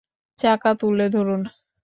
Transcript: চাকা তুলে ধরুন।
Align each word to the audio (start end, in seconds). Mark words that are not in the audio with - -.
চাকা 0.39 0.71
তুলে 0.79 1.05
ধরুন। 1.09 1.41